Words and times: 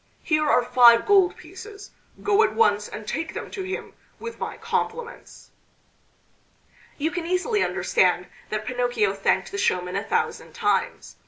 Here 0.23 0.49
are 0.49 0.63
five 0.65 1.05
gold 1.05 1.37
pieces. 1.37 1.91
Go 2.23 2.41
at 2.41 2.55
once 2.55 2.87
and 2.89 3.07
take 3.07 3.35
them 3.35 3.51
to 3.51 3.61
him 3.61 3.93
with 4.19 4.39
my 4.39 4.57
compliments." 4.57 5.51
You 6.97 7.11
can 7.11 7.27
easily 7.27 7.61
understand 7.63 8.25
that 8.49 8.65
Pinocchio 8.65 9.13
thanked 9.13 9.51
the 9.51 9.59
showman 9.59 9.95
a 9.95 10.03
thousand 10.03 10.53
times. 10.53 11.17